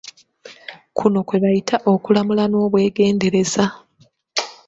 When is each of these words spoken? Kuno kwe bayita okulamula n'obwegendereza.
Kuno 0.97 1.19
kwe 1.27 1.37
bayita 1.43 1.75
okulamula 1.93 2.43
n'obwegendereza. 2.47 3.65